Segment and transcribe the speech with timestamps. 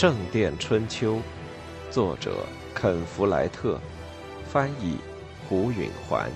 [0.00, 1.16] 圣殿春秋》，
[1.90, 3.80] 作者肯·弗莱特，
[4.48, 4.96] 翻译
[5.48, 6.30] 胡允环。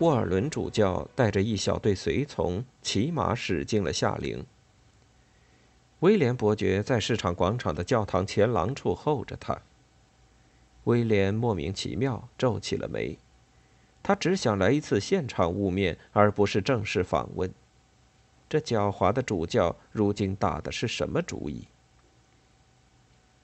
[0.00, 4.44] 沃尔伦主教带着一小队随从骑马驶进了夏陵。
[6.00, 9.56] 威廉伯爵在市场广场的教堂前廊处候着他。
[10.84, 13.18] 威廉莫名其妙皱起了眉，
[14.02, 17.52] 他只想来一次现场雾面，而不是正式访问。
[18.48, 21.66] 这狡猾的主教如今打的是什么主意？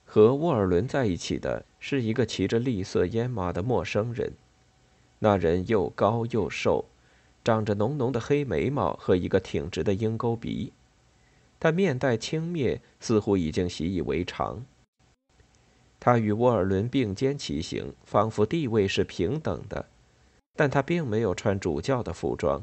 [0.04, 4.32] 和沃尔伦在一起的是一个骑着栗色烟马的陌生人。
[5.20, 6.86] 那人又高又瘦，
[7.44, 10.72] 长着浓浓的黑眉毛和一个挺直的鹰钩鼻，
[11.58, 14.64] 他面带轻蔑，似乎已经习以为常。
[16.00, 19.86] 他与沃尔伦并肩骑行，仿佛地位是平等的，
[20.54, 22.62] 但他并没有穿主教的服装。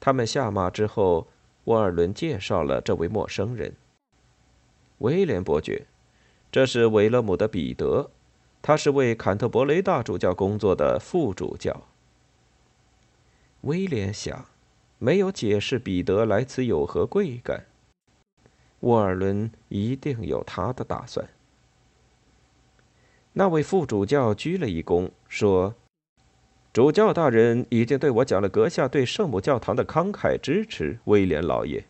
[0.00, 1.28] 他们下马之后，
[1.64, 3.74] 沃尔伦介绍了这位陌生人：
[4.98, 5.86] 威廉伯爵，
[6.50, 8.10] 这是维勒姆的彼得。
[8.62, 11.84] 他是为坎特伯雷大主教工作的副主教。
[13.60, 14.46] 威廉想，
[14.98, 17.64] 没有解释彼得来此有何贵干。
[18.80, 21.28] 沃尔伦一定有他的打算。
[23.38, 25.74] 那位副主教鞠了一躬，说
[26.72, 31.84] ：“主教大人已经对我讲了阁下对圣母教堂的慷慨支持，威廉老爷。”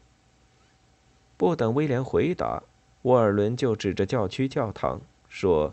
[1.39, 2.65] 不等威廉回答，
[3.03, 5.73] 沃尔伦就指着教区教堂说。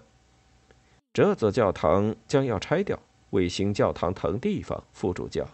[1.11, 2.99] 这座教堂将要拆掉，
[3.31, 4.83] 为新教堂腾地方。
[4.93, 5.47] 副主教，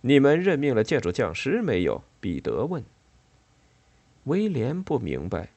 [0.00, 2.02] 你们任命了建筑匠师没有？
[2.20, 2.82] 彼得问。
[4.24, 5.50] 威廉不明白，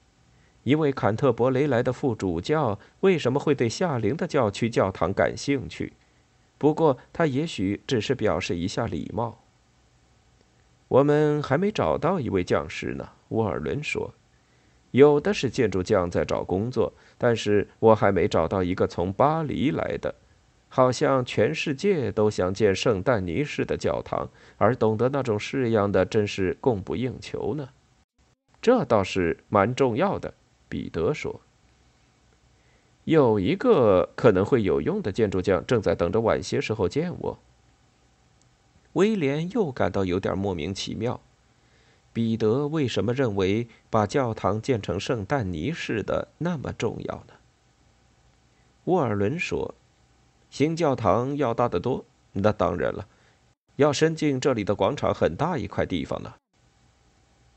[0.68, 5.94] 一位坎特伯雷来的副主教为什么会对夏灵的教区教堂感兴趣。
[6.58, 9.42] 不过他也许只是表示一下礼貌。
[10.90, 14.14] 我们还没找到一位匠师呢，沃尔伦说。
[14.92, 20.14] 有的是建筑匠在找工作，但是我还没找到一个从巴黎来的。
[20.68, 27.70] 好像全世界都想建圣但尼式的教堂，而懂得那种式样的真是供不应求呢。
[28.62, 30.34] 这倒是蛮重要的，
[30.70, 31.42] 彼得说。
[33.06, 37.40] 有一个可能会有用的建筑匠正在等着晚些时候见我。
[38.94, 41.20] 威廉又感到有点莫名其妙。
[42.12, 47.34] 彼得为什么认为把教堂建成圣诞尼式的那么重要呢？
[48.86, 49.76] 沃尔伦说
[50.50, 52.04] ：“新教堂要大得多。
[52.34, 53.08] 那当然了，
[53.76, 56.34] 要伸进这里的广场很大一块地方呢。”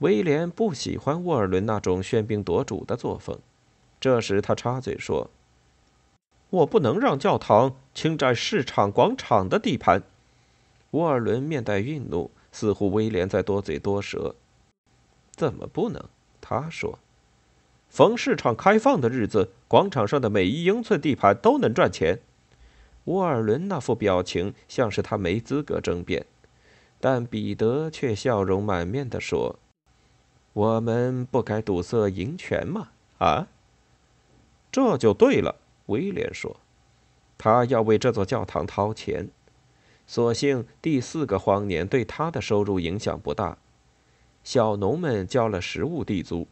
[0.01, 3.39] 威廉不喜欢沃尔伦那种喧宾夺主的作风。
[4.01, 5.31] 这时他插嘴说
[6.51, 10.03] ：“我不能让教堂侵占市场广场的地盘。”
[10.93, 14.35] 沃尔伦面带愠怒，似乎威廉在多嘴多舌。
[15.33, 16.03] 怎么不能？
[16.41, 16.99] 他说
[17.91, 22.21] ：“逢市场开放的日子，广场上的每一英寸地盘都能赚钱。”
[23.05, 26.25] 沃尔伦那副表情像是他没资格争辩，
[26.99, 29.59] 但彼得却笑容满面地说
[30.53, 32.89] ：“我们不该堵塞银泉吗？”
[33.19, 33.49] 啊，
[34.73, 35.57] 这就对了。
[35.87, 36.57] 威廉说
[37.37, 39.29] ：“他要为这座教堂掏钱。
[40.07, 43.59] 所幸第四个荒年对他的收入影响不大。”
[44.43, 46.49] 小农们交了实物地租，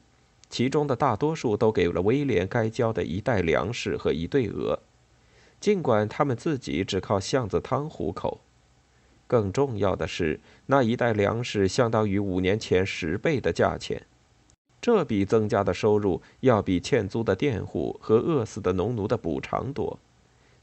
[0.50, 4.81] 其中的大多数都给了威廉该交的一袋粮食和一对鹅，
[5.58, 8.41] 尽管他们自己只靠巷子汤糊口。
[9.28, 14.02] 更重要的是，那一袋粮食相当于五年前十倍的价钱。
[14.80, 19.98] 这笔增加的收入要比欠租的佃户和饿死的农奴的补偿多。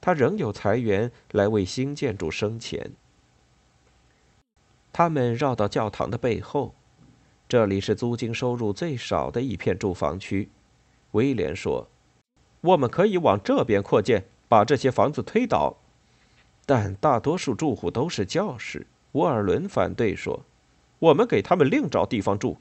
[0.01, 2.91] 他仍有财源来为新建筑生钱。
[4.91, 6.73] 他们绕到教堂的背后。
[7.47, 10.49] 这里是租金收入最少的一片住房区，
[11.11, 11.87] 威廉说
[12.61, 15.77] ：“我们可以往这边扩建，把这些房子推倒。”
[16.65, 18.87] 但大多数住户都是教士。
[19.13, 20.43] 沃尔伦反对说
[20.99, 22.57] ：“我们给他们另找地方住。”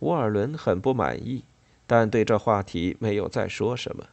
[0.00, 1.44] 沃尔伦很不满意，
[1.86, 4.08] 但对这话题没有再说什么。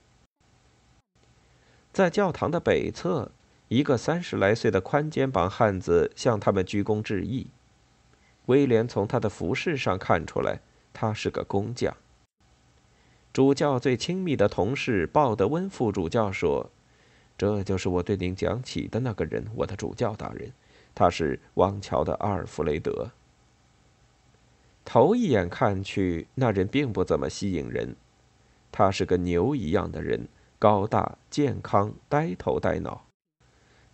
[1.91, 3.31] 在教堂的北侧，
[3.67, 7.47] 一个三十来岁的宽肩膀汉子向他们鞠躬致意。
[8.45, 10.61] 威廉从他的服饰上看出来，
[10.93, 11.97] 他是个工匠。
[13.33, 16.71] 主教最亲密的同事鲍德温副主教说
[17.39, 20.51] ：“这就是我对您讲起的那个人，我的主教大人，
[20.93, 23.11] 他是王桥的阿尔弗雷德。”
[24.83, 27.95] 头一眼看去，那人并不怎么吸引人。
[28.73, 30.27] 他是个牛一样的人，
[30.59, 33.05] 高大、健康、呆头呆脑。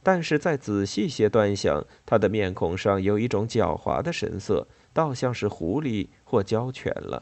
[0.02, 7.22] 但是再仔细些端详，他的面孔上有一种狡猾的神色，倒像是狐狸或焦犬了。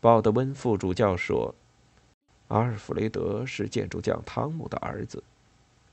[0.00, 1.56] 鲍德温副主教说
[2.48, 5.22] ：“阿尔弗雷德是建筑匠汤姆的儿子，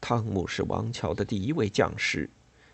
[0.02, 2.30] 汤姆是王桥的第一位匠师。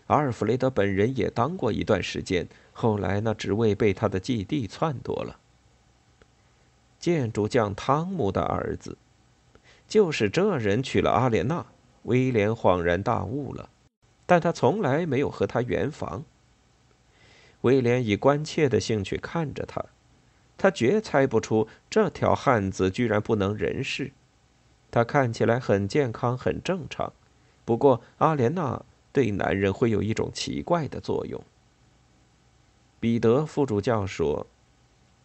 [0.06, 5.38] 阿尔弗雷德本人也当过一段时间，后来那职位被他的继弟篡夺了。
[6.98, 8.96] 建筑匠汤姆的儿子，
[9.86, 11.64] 就是这人娶了阿莲娜。”
[12.06, 13.68] 威廉恍然大悟了，
[14.26, 16.22] 但他从来没有和他圆房。
[17.62, 19.84] 威廉以关切的兴趣看着他。
[20.58, 24.12] 他绝猜不出这条汉子居然不能人事。
[24.90, 27.12] 他看起来很健康，很正常。
[27.64, 28.82] 不过阿莲娜
[29.12, 31.42] 对男人会有一种奇怪的作用。
[32.98, 34.46] 彼得副主教说：“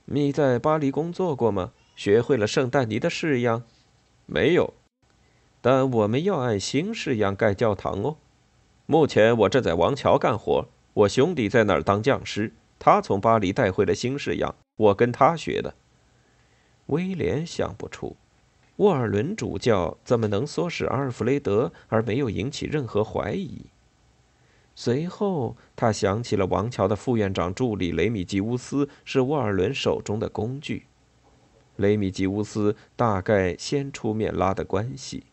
[0.06, 1.72] 你在巴黎工作过吗？
[1.96, 3.64] 学会了圣诞尼的式样？
[4.26, 4.74] 没有。
[5.62, 8.18] 但我们要按新式样盖教堂哦。
[8.88, 15.76] 目前我正在王桥干活，我兄弟在那儿当匠师，他从巴黎带回了新式样。”我跟他学的。
[16.88, 18.18] 威廉想不出，
[18.78, 23.68] 沃尔伦主教怎么能唆使阿尔弗雷德而没有引起任何怀疑。
[24.74, 30.88] 随后，他想起了王乔的副院长助理雷米吉乌斯是沃尔伦手中的工具，
[31.76, 35.26] 雷米吉乌斯大概先出面拉的关系。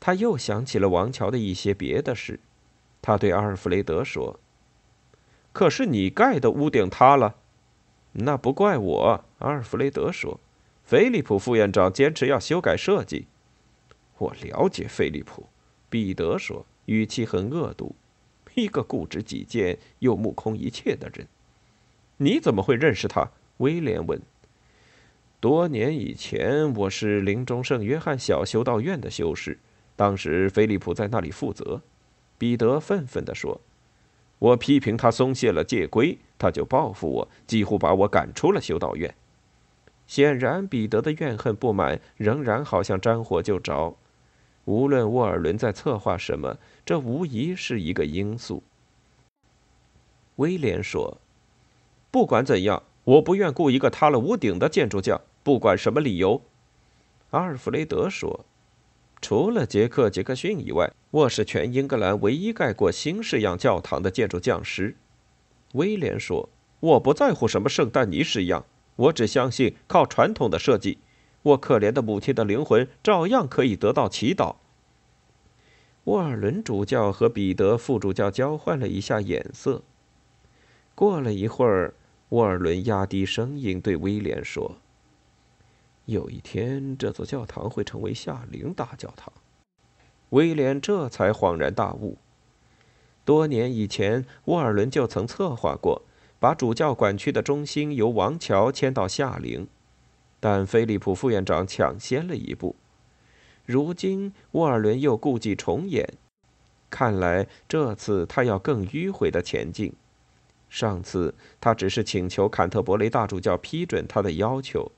[0.00, 2.40] 他又想起了王乔的一些别的事，
[3.02, 4.40] 他对阿尔弗雷德说
[5.52, 7.36] ：“可是你盖的屋顶塌了。”
[8.14, 10.38] 那不怪我，阿尔弗雷德说。
[10.84, 13.26] 菲利普副院长坚持要修改设计。
[14.18, 15.46] 我了解菲利普，
[15.88, 17.94] 彼得说，语气很恶毒。
[18.54, 21.26] 一个固执己见又目空一切的人。
[22.18, 23.30] 你怎么会认识他？
[23.58, 24.20] 威廉问。
[25.40, 29.58] 多年以前，我是林中圣约翰小修道院的修士，
[29.96, 31.80] 当时菲利普在那里负责。
[32.36, 33.60] 彼得愤愤地说。
[34.42, 39.14] 我批评他松懈了戒规，他就报复我，几乎把我赶出了修道院。
[40.08, 43.96] 显然，彼得的怨恨不满仍然好像沾火就着。
[44.64, 48.64] 无论沃尔伦在策划什么，这无疑是一个因素。
[50.36, 51.18] 威廉说
[52.10, 56.42] ：“不管怎样，我不愿雇一个塌了屋顶的建筑匠，不管什么理由。”
[57.30, 58.44] 阿尔弗雷德说。
[59.22, 64.96] 除了杰克·杰克逊以外，我是全英格兰唯一盖过新式样教堂的建筑匠师。
[65.74, 66.48] 威廉说
[66.80, 68.66] ：“我不在乎什么圣诞尼式样，
[68.96, 70.98] 我只相信靠传统的设计，
[71.42, 74.56] 我可怜的母亲的灵魂照样可以得到祈祷。”
[76.04, 79.82] 沃尔伦主教和彼得副主教交换了一下眼色。
[80.96, 81.94] 过了一会儿，
[82.30, 84.78] 沃尔伦压低声音对威廉说。
[86.06, 89.32] 有一天，这座教堂会成为夏灵大教堂。
[90.30, 92.18] 威廉这才恍然大悟。
[93.24, 96.02] 多年以前，沃尔伦就曾策划过，
[96.40, 99.68] 把主教管区的中心由王桥迁到夏灵，
[100.40, 102.74] 但菲利普副院长抢先了一步。
[103.64, 106.14] 如今，沃尔伦又故伎重演，
[106.90, 109.92] 看来这次他要更迂回的前进。
[110.68, 114.90] 上次他只是请求坎特伯雷大主教批准他的要求。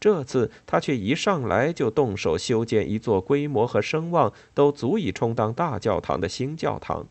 [0.00, 7.06] 这次他却一上来就动手修建一座规模和声望都足以充当大教堂的新教堂。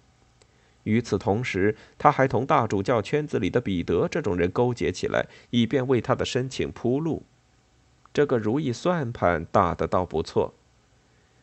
[0.84, 7.24] 与此同时，他还同大主教圈子里的彼得这种人勾结起来，以便为他的申请铺路。
[8.12, 10.56] 这个如意算盘打得倒不错。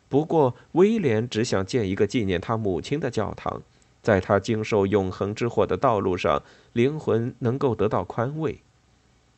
[0.09, 3.61] 不过，威廉只想建一个纪念他母亲的教堂，
[4.01, 8.61] 在他经受永恒之火的道路上，灵魂能够得到宽慰。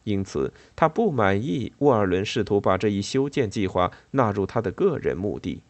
[0.04, 5.62] 因此，他不满意沃尔伦试图把这一修建计划纳入他的个人目的。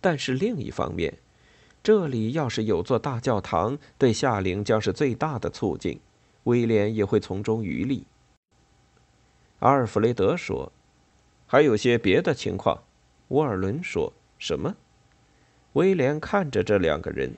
[0.00, 1.18] 但是另一方面，
[1.82, 6.00] 这里要是有座大教堂，对夏令将是最大的促进，
[6.44, 8.06] 威廉也会从中渔利。
[9.58, 10.72] 阿尔弗雷德说
[11.46, 12.82] ：“还有些别的情况。”
[13.28, 14.74] 沃尔伦说：“什么？”
[15.74, 17.34] 威廉看着这两个人，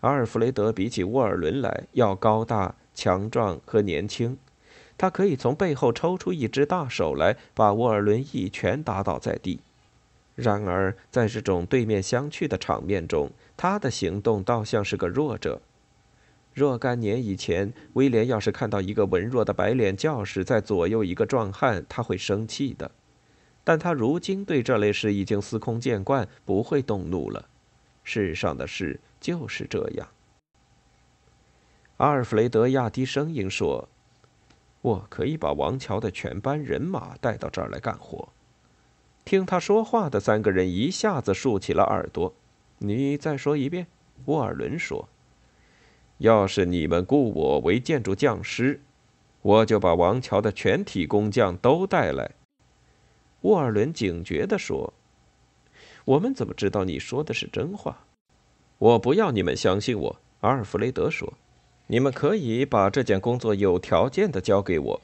[0.00, 4.38] 阿尔弗雷德比起沃尔伦来要高大、强壮和年轻。
[4.98, 9.60] 他可以从背后抽出一只大手来，把沃尔伦一拳打倒在地。
[10.34, 15.60] 然而，在这种对面相觑的场面中，他的行动倒像是个弱者。
[16.52, 22.90] 若干年以前，威廉要是看到一个文弱的白脸教士在左右一个壮汉，他会生气的。
[23.62, 27.48] 但他如今对这类事已经司空见惯，不会动怒了。
[28.02, 30.08] 世上的事就是这样。
[31.98, 33.88] 阿尔弗雷德压低声音说。
[34.80, 38.28] 我可以把王乔的全班人马带到这儿来干活，
[39.24, 42.32] 听他说话的三个人一下子竖起了耳朵。
[42.78, 43.88] 你再说一遍，
[44.26, 45.08] 沃尔伦说
[46.18, 48.80] ：“要是你们雇我为建筑匠师，
[49.42, 52.30] 我就把王乔的全体工匠都带来。”
[53.42, 54.92] 沃尔伦警觉地说
[56.06, 58.04] ：“我们怎么知道你说的是真话？
[58.78, 61.34] 我不要你们相信我。”阿尔弗雷德说
[61.88, 65.00] ：“你们可以把这件工作有条件的交给我，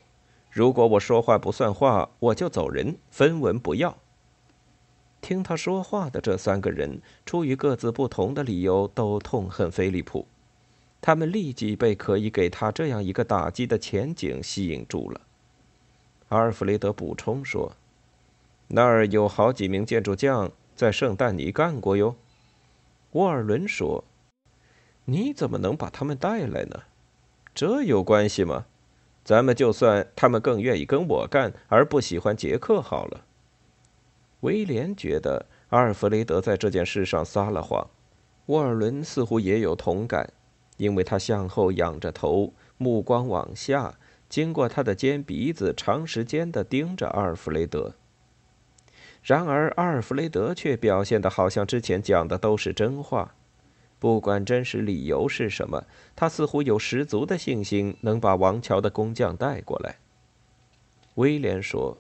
[0.51, 3.97] 如果我说话不算话，我就走人，分文不要。”
[5.23, 10.27] 听他说话的这三个人，出于各自不同的理由，都痛恨菲利普。
[11.01, 15.21] 他们立即被可以给他这样一个打击的前景吸引住了。
[16.29, 17.73] 阿尔弗雷德补充说
[18.69, 22.17] ：“那儿有好几名建筑匠在圣丹尼干过哟。”
[23.13, 24.05] 沃尔伦说
[25.07, 26.83] ：“你怎么能把他们带来呢？
[27.55, 28.67] 这有关系吗？
[29.25, 33.25] 咱们就算他们更愿意跟我干，而不喜欢杰克好了。”
[34.41, 37.89] 威廉觉得阿尔弗雷德在这件事上撒了谎，
[38.47, 40.33] 沃尔伦似乎也有同感，
[40.77, 43.95] 因为他向后仰着头，目光往下，
[44.29, 47.95] 经过他的尖鼻子，长时间地盯着阿尔弗雷德。
[49.23, 53.35] 然而阿尔弗雷德却表现得好像之前讲的都是真话，
[54.05, 55.83] 不管真实理由是什么，
[56.15, 59.97] 他似乎有十足的信心能把王桥的工匠带过来。
[61.15, 61.97] 威廉说。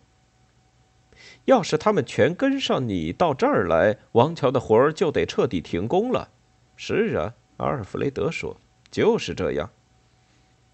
[1.46, 6.28] 要是他们全跟上你到这儿来，王桥的活儿就得彻底停工了。
[6.76, 8.58] 是啊，阿尔弗雷德说，
[8.90, 9.70] 就是这样。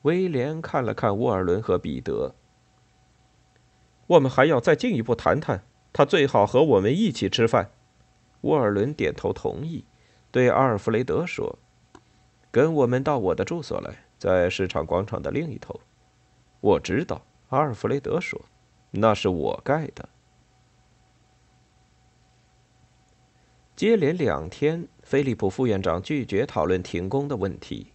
[0.03, 2.35] 威廉看了看沃尔伦和彼得，
[4.09, 5.63] 我们还要再进一步谈谈。
[5.93, 7.71] 他最好和我们一起吃饭。
[8.41, 9.85] 沃尔伦点头同意，
[10.33, 11.59] 对阿尔弗雷德说
[12.51, 15.81] ：“跟我们到我的住所来，在市场广场的另一头。”
[16.61, 18.41] 我知道，阿尔弗雷德说
[18.93, 20.09] ：“那是我盖的。”
[23.75, 27.87] 接连两天，菲利普副院长拒绝讨论停工的问题，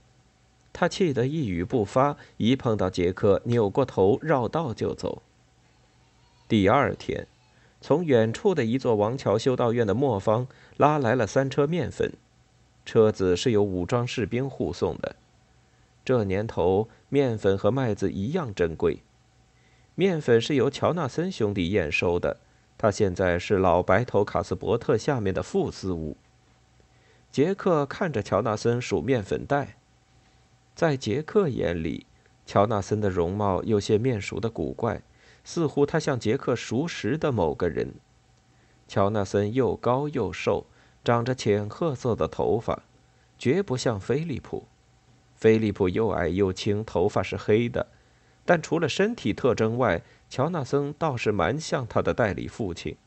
[0.73, 5.21] 他气得一语不发，一碰到杰克，扭过头绕道就走。
[6.47, 7.27] 第二天，
[7.81, 12.11] 从远处的一座王桥修道院的磨坊拉来了三车面粉，
[12.85, 15.15] 车子是由武装士兵护送的。
[16.05, 18.99] 这年头，面粉和麦子一样珍贵，
[19.95, 22.37] 面粉是由乔纳森兄弟验收的。
[22.77, 26.15] 他现在是老白头卡斯伯特下面的副司务。
[27.31, 29.77] 杰克看着乔纳森数面粉袋，
[30.75, 32.05] 在杰克眼里，
[32.45, 35.01] 乔纳森的容貌有些面熟的古怪，
[35.43, 37.95] 似乎他像杰克熟识的某个人。
[38.87, 40.67] 乔纳森又高又瘦，
[41.05, 42.81] 长着浅褐色的头发，
[43.37, 44.67] 绝不像菲利普。
[45.35, 47.87] 菲利普又矮又轻，头发是黑的，
[48.43, 52.97] 但除了身体特征外，乔纳森倒是蛮像他的代理父亲。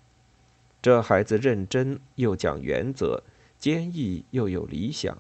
[0.81, 3.25] 这孩子认真又讲原则，
[3.59, 5.19] 坚毅又有理想。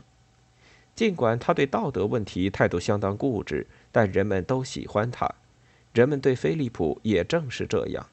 [0.95, 5.29] 尽管他对道德问题态度相当固执，但人们都喜欢他。
[5.93, 8.07] 人们对菲利普也正是这样。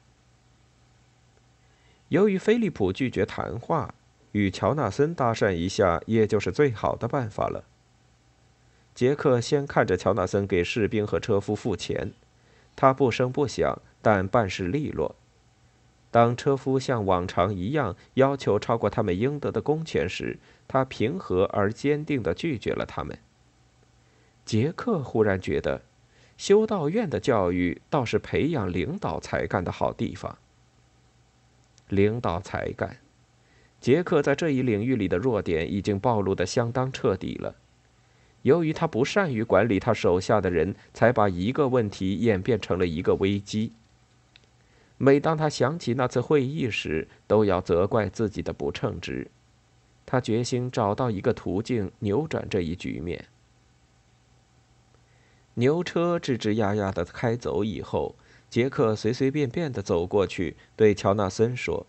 [2.08, 3.94] 由于菲利普拒绝谈话，
[4.36, 7.64] 与乔纳森搭讪一下，也就是最好的办法了。
[8.94, 12.12] 杰克先看着乔纳森给士兵和车夫付钱。
[12.76, 15.16] 他不声不响，但办事利落。
[16.10, 20.38] 当车夫像往常一样要求超过他们应得的工钱时，
[20.68, 23.18] 他平和而坚定地拒绝了他们。
[24.44, 25.80] 杰克忽然觉得，
[26.36, 30.36] 修道院的教育倒是培养领导才干的好地方。
[31.88, 32.98] 领导才干，
[33.80, 37.54] 杰克在这一领域里的弱点已经暴露得相当彻底了。
[38.42, 43.72] 由于他不善于管理他手下的人，才把一个问题演变成了一个危机。
[44.98, 49.28] 每当他想起那次会议时，都要责怪自己的不称职。
[50.06, 53.26] 他决心找到一个途径扭转这一局面。
[55.54, 58.14] 牛车吱吱呀呀的开走以后，
[58.48, 61.84] 杰克随随便便的走过去，对乔纳森说：“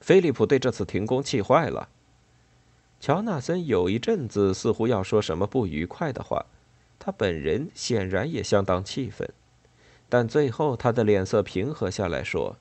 [0.00, 1.88] 菲利普对这次停工气坏了。”
[3.00, 6.46] 乔纳森有一阵子似乎要说什么不愉快的话，
[6.98, 9.30] 他本人显然也相当气愤，
[10.08, 12.56] 但最后他的脸色平和下来说：“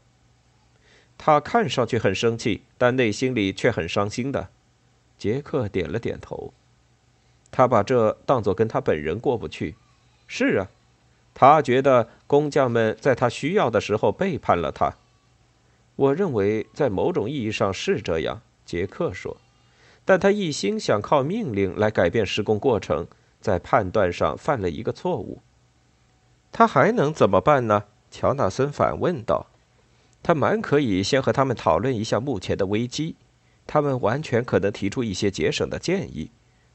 [1.18, 4.50] 他看上去很生气，但内心里却很伤心的。”
[5.18, 6.54] 杰克点了点头，
[7.50, 9.76] 他把这当作跟他本人过不去。
[10.28, 10.70] 是啊，
[11.34, 14.94] 他觉得工匠们在他需要的时候背叛了他。
[15.98, 19.38] 我认为在某种意义上是这样，杰克说。
[20.06, 23.08] 但他一心想靠命令来改变施工过程，
[23.42, 25.42] 在判断上犯了一个错误。
[26.52, 27.84] 他还能怎么办呢？
[28.10, 29.48] 乔纳森反问道。
[30.24, 33.16] 他蛮可以先和他们讨论一下目前的危机，
[33.66, 36.32] 他们完全可能提出一些节省的建议。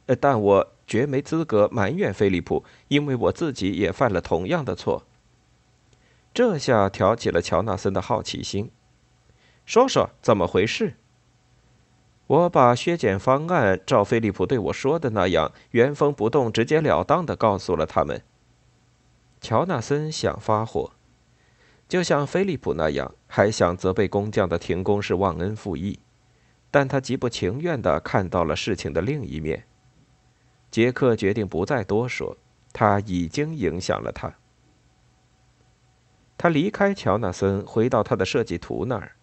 [0.07, 5.05] 呃，但我绝没资格埋怨菲利普，因为我自己也犯了同样的错。
[6.35, 8.71] 这下挑起了乔纳森的好奇心，
[9.64, 10.95] 说说怎么回事。
[12.26, 18.23] 我把削减方案照菲利普对我说的那样原封不动、直截了当的告诉了他们。
[19.40, 20.92] 乔纳森想发火，
[21.88, 25.99] 就像菲利普那样，还想责备工匠的停工是忘恩负义，
[26.71, 29.64] 但他极不情愿的看到了事情的另一面。
[30.71, 32.37] 杰克决定不再多说，
[32.73, 34.33] 他已经影响了他。
[36.38, 39.16] 他离开乔纳森，回到他的设计图那儿。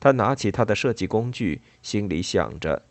[0.00, 2.82] 他拿起他的设计工具，心里想着：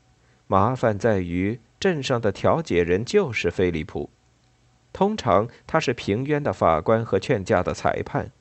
[0.47, 4.09] 麻烦在于镇上的调解人就是菲利普。
[4.91, 8.31] 通常他是平冤的法官和劝架的裁判。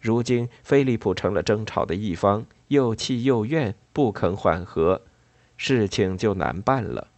[0.00, 5.02] 如今菲利普成了争吵的一方，又气又怨，不肯缓和，
[5.56, 7.08] 事情就难办了。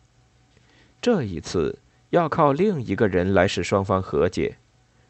[1.01, 1.79] 这一次
[2.11, 4.57] 要靠另一个人来使双方和解，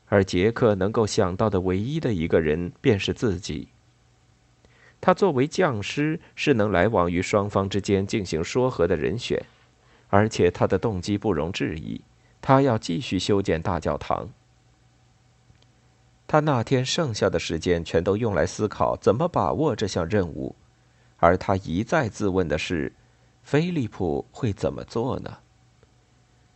[0.06, 3.68] 而杰克能够想到的唯一的一个人便是自己。
[5.02, 9.44] 他作为匠师，是能来往于双方之间进行说和的人选，
[10.08, 12.00] 而且他的动机不容置疑，
[12.40, 14.28] 他要继续修建大教堂。
[16.28, 20.54] 他那天剩下的时间全都用来思考怎么把握这项任务，
[21.16, 22.92] 而他一再自问的是：
[23.42, 25.38] 菲利普会怎么做呢？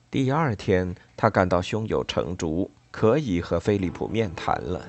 [0.09, 4.89] 第二天，他感到胸有成竹，可以和菲利普面谈了。